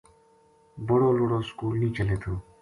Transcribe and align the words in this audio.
بڑو 0.87 1.09
لُڑو 1.17 1.39
سکول 1.49 1.73
نیہہ 1.81 1.93
چلے 1.97 2.15
تھو 2.21 2.33